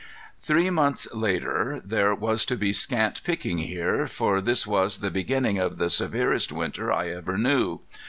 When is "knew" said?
7.37-7.81